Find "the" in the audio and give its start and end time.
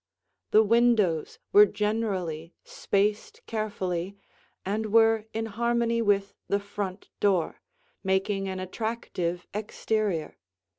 0.49-0.63, 6.47-6.59